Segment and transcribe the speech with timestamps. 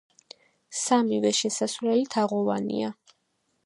[0.83, 2.95] სამივე შესასვლელი თაღოვანია.